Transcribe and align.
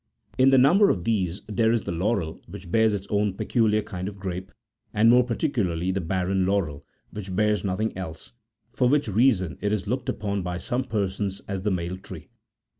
In 0.39 0.49
the 0.49 0.57
number 0.57 0.89
of 0.89 1.03
these 1.03 1.43
there 1.47 1.71
is 1.71 1.83
the 1.83 1.91
laurel, 1.91 2.41
which 2.47 2.71
bears 2.71 2.91
its 2.91 3.05
own 3.11 3.35
peculiar 3.35 3.83
kind 3.83 4.07
of 4.07 4.17
grape, 4.17 4.51
and 4.95 5.11
more 5.11 5.23
parti 5.23 5.47
cularly 5.47 5.93
the 5.93 6.01
barren 6.01 6.43
laurel,44 6.43 7.15
which 7.15 7.35
bears 7.35 7.63
nothing 7.63 7.95
else; 7.95 8.33
for 8.73 8.89
which 8.89 9.07
reason 9.07 9.59
it 9.61 9.71
is 9.71 9.85
looked 9.85 10.09
upon 10.09 10.41
by 10.41 10.57
some 10.57 10.85
persons 10.85 11.39
as 11.47 11.61
the 11.61 11.69
male 11.69 11.97
tree. 11.99 12.29